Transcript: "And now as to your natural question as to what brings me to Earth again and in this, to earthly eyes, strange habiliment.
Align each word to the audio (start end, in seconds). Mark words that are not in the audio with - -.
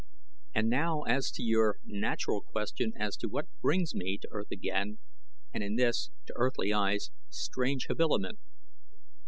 "And 0.55 0.67
now 0.67 1.03
as 1.03 1.29
to 1.29 1.43
your 1.43 1.77
natural 1.85 2.41
question 2.41 2.91
as 2.99 3.15
to 3.17 3.27
what 3.27 3.45
brings 3.61 3.93
me 3.93 4.17
to 4.23 4.27
Earth 4.31 4.49
again 4.49 4.97
and 5.53 5.63
in 5.63 5.75
this, 5.75 6.09
to 6.25 6.33
earthly 6.35 6.73
eyes, 6.73 7.11
strange 7.29 7.85
habiliment. 7.85 8.39